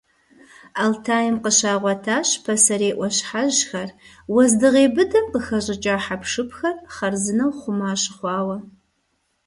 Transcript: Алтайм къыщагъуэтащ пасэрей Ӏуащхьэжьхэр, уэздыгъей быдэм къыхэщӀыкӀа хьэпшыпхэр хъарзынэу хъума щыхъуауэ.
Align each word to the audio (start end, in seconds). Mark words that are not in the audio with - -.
Алтайм 0.83 1.35
къыщагъуэтащ 1.43 2.29
пасэрей 2.43 2.93
Ӏуащхьэжьхэр, 2.95 3.89
уэздыгъей 4.33 4.87
быдэм 4.95 5.25
къыхэщӀыкӀа 5.31 5.95
хьэпшыпхэр 6.05 6.75
хъарзынэу 6.93 7.51
хъума 7.59 7.91
щыхъуауэ. 8.01 8.57